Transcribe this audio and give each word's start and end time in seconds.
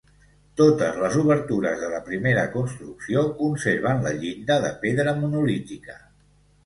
Totes 0.59 0.95
les 1.01 1.17
obertures 1.23 1.83
de 1.83 1.91
la 1.91 1.99
primera 2.07 2.45
construcció 2.55 3.23
conserven 3.43 4.01
la 4.07 4.15
llinda 4.25 4.59
de 4.65 4.73
pedra 4.87 5.15
monolítica. 5.23 5.99